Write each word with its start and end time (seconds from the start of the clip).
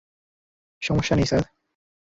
সমস্যা 0.81 1.15
নেই, 1.15 1.27
স্যার! 1.27 1.43